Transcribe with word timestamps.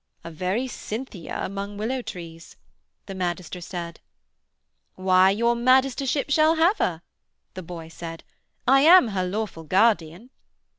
'A 0.23 0.31
very 0.31 0.67
Cynthia 0.67 1.45
among 1.45 1.77
willow 1.77 2.01
trees,' 2.01 2.55
the 3.05 3.13
magister 3.13 3.61
said. 3.61 3.99
'Why, 4.95 5.29
your 5.29 5.53
magistership 5.55 6.31
shall 6.31 6.55
have 6.55 6.79
her,' 6.79 7.03
the 7.53 7.61
boy 7.61 7.87
said. 7.89 8.23
'I 8.67 8.81
am 8.81 9.07
her 9.09 9.23
lawful 9.23 9.63
guardian.' 9.63 10.31